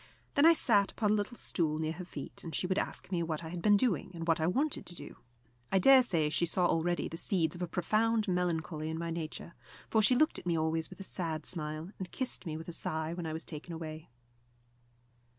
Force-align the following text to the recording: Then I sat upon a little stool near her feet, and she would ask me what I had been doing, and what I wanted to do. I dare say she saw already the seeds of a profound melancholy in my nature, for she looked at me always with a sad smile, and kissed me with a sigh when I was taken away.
Then 0.33 0.47
I 0.47 0.53
sat 0.53 0.89
upon 0.93 1.11
a 1.11 1.13
little 1.13 1.37
stool 1.37 1.77
near 1.77 1.91
her 1.91 2.03
feet, 2.03 2.43
and 2.43 2.55
she 2.55 2.65
would 2.65 2.79
ask 2.79 3.11
me 3.11 3.21
what 3.21 3.43
I 3.43 3.49
had 3.49 3.61
been 3.61 3.77
doing, 3.77 4.09
and 4.15 4.27
what 4.27 4.39
I 4.41 4.47
wanted 4.47 4.83
to 4.87 4.95
do. 4.95 5.17
I 5.71 5.77
dare 5.77 6.01
say 6.01 6.27
she 6.31 6.47
saw 6.47 6.65
already 6.65 7.07
the 7.07 7.17
seeds 7.17 7.53
of 7.53 7.61
a 7.61 7.67
profound 7.67 8.27
melancholy 8.27 8.89
in 8.89 8.97
my 8.97 9.11
nature, 9.11 9.53
for 9.91 10.01
she 10.01 10.15
looked 10.15 10.39
at 10.39 10.47
me 10.47 10.57
always 10.57 10.89
with 10.89 11.01
a 11.01 11.03
sad 11.03 11.45
smile, 11.45 11.91
and 11.99 12.11
kissed 12.11 12.47
me 12.47 12.57
with 12.57 12.67
a 12.67 12.71
sigh 12.73 13.13
when 13.13 13.27
I 13.27 13.33
was 13.33 13.45
taken 13.45 13.73
away. 13.73 14.09